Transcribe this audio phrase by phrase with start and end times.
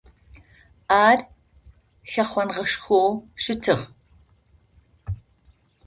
[1.07, 1.19] Ар
[2.11, 3.09] хэхъоныгъэшхоу
[3.41, 3.79] щытыгъ.